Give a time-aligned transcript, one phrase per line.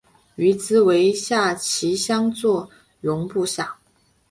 [0.33, 2.67] 于兹为下邳相笮
[3.01, 3.75] 融部下。